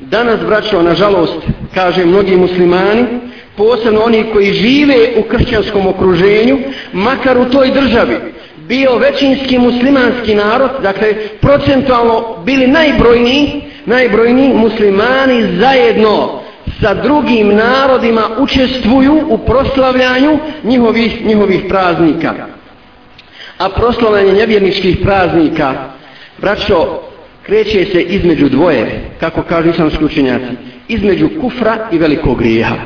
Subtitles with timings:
[0.00, 1.36] Danas, braćo, nažalost,
[1.74, 3.04] kaže mnogi muslimani,
[3.56, 6.58] posebno oni koji žive u kršćanskom okruženju,
[6.92, 8.16] makar u toj državi,
[8.68, 16.40] bio većinski muslimanski narod, dakle, procentualno bili najbrojniji, najbrojniji muslimani zajedno
[16.80, 22.34] sa drugim narodima učestvuju u proslavljanju njihovih, njihovih praznika.
[23.58, 25.74] A proslavljanje nevjerničkih praznika,
[26.38, 27.00] braćo,
[27.50, 30.52] kreće se između dvoje, kako kažu islamski učenjaci,
[30.88, 32.76] između kufra i velikog grijeha.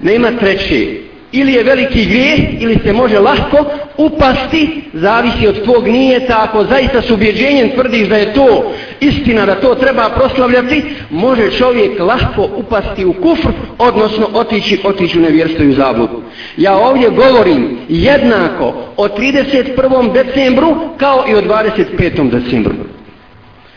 [0.00, 0.86] Nema treće,
[1.32, 3.56] ili je veliki grijeh, ili se može lahko
[3.96, 9.54] upasti, zavisi od tvog nijeta, ako zaista s ubjeđenjem tvrdiš da je to istina, da
[9.54, 15.68] to treba proslavljati, može čovjek lahko upasti u kufr, odnosno otići, otići u nevjerstvo i
[15.68, 16.22] u zabludu.
[16.56, 20.12] Ja ovdje govorim jednako o 31.
[20.12, 22.30] decembru kao i o 25.
[22.30, 22.95] decembru.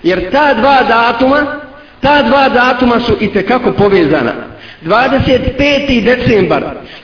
[0.03, 1.45] Jer ta dva datuma,
[2.01, 4.33] ta dva datuma su i kako povezana.
[4.85, 6.03] 25.
[6.03, 6.63] decembar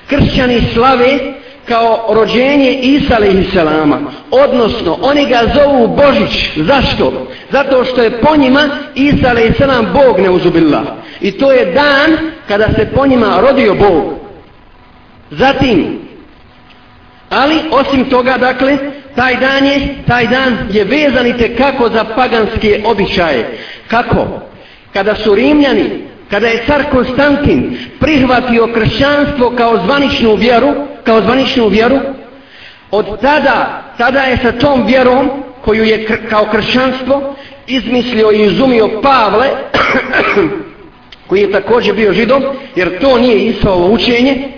[0.09, 1.19] kršćani slave
[1.67, 3.99] kao rođenje Isa alaihissalama.
[4.31, 6.49] Odnosno, oni ga zovu Božić.
[6.55, 7.27] Zašto?
[7.51, 10.83] Zato što je po njima Isa alaihissalam Bog neuzubila.
[11.21, 14.13] I to je dan kada se po njima rodio Bog.
[15.31, 15.99] Zatim,
[17.29, 18.77] ali osim toga, dakle,
[19.16, 23.57] taj dan je, taj dan je vezan i kako za paganske običaje.
[23.88, 24.27] Kako?
[24.94, 31.99] Kada su Rimljani kada je car Konstantin prihvatio kršćanstvo kao zvaničnu vjeru, kao zvaničnu vjeru,
[32.91, 35.29] od tada, tada je sa tom vjerom
[35.61, 37.35] koju je kr kao kršćanstvo
[37.67, 39.47] izmislio i izumio Pavle,
[41.27, 42.44] koji je također bio židom,
[42.75, 44.50] jer to nije Isovo učenje,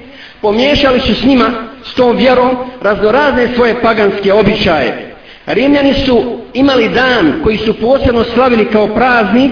[0.42, 5.16] pomiješali su s njima, s tom vjerom, raznorazne svoje paganske običaje.
[5.46, 9.52] Rimljani su imali dan koji su posebno slavili kao praznik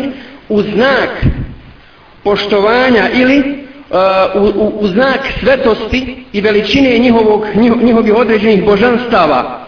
[0.50, 1.10] u znak
[2.24, 7.46] poštovanja ili uh, u, u, u znak svetosti i veličine njihovog,
[7.82, 9.66] njihovih određenih božanstava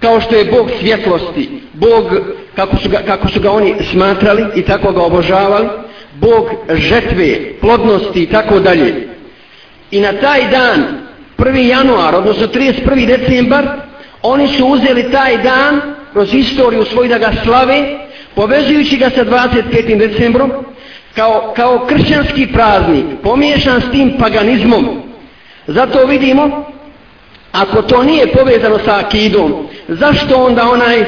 [0.00, 2.04] kao što je Bog svjetlosti Bog
[2.56, 5.68] kako su, ga, kako su ga oni smatrali i tako ga obožavali
[6.14, 9.08] Bog žetve, plodnosti i tako dalje
[9.90, 11.07] i na taj dan
[11.38, 11.68] 1.
[11.68, 13.06] januar, odnosno 31.
[13.06, 13.68] decembar
[14.22, 15.80] oni su uzeli taj dan
[16.12, 17.98] kroz istoriju svoj da ga slave
[18.34, 19.98] povezujući ga sa 25.
[19.98, 20.52] decembrom
[21.14, 25.02] kao, kao kršćanski praznik pomiješan s tim paganizmom
[25.66, 26.64] zato vidimo
[27.52, 31.04] ako to nije povezano sa akidom zašto onda onaj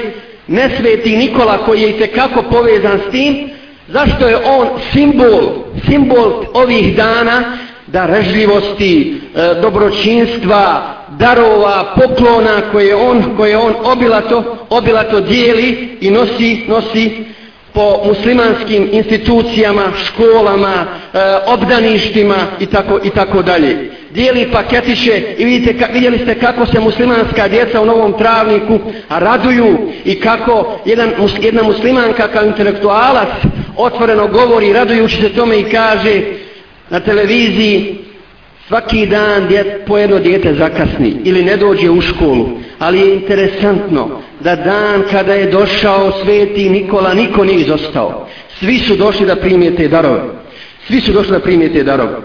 [0.47, 3.51] nesveti Nikola koji je i tekako povezan s tim
[3.89, 5.41] zašto je on simbol
[5.87, 7.59] simbol ovih dana
[7.93, 10.83] darežljivosti, e, dobročinstva,
[11.19, 17.25] darova, poklona koje on, koje on obilato, obilato dijeli i nosi, nosi
[17.73, 23.91] po muslimanskim institucijama, školama, e, obdaništima i tako, i tako dalje.
[24.11, 29.79] Dijeli paketiće i vidite, ka, vidjeli ste kako se muslimanska djeca u novom travniku raduju
[30.05, 33.29] i kako jedan, jedna muslimanka kao intelektualac
[33.77, 36.23] otvoreno govori radujući se tome i kaže
[36.91, 37.99] na televiziji
[38.69, 42.49] svaki dan djet, po jedno djete zakasni ili ne dođe u školu.
[42.79, 44.09] Ali je interesantno
[44.41, 48.29] da dan kada je došao sveti Nikola niko nije izostao.
[48.59, 50.23] Svi su došli da primijete darove.
[50.87, 52.17] Svi su došli da primijete darove.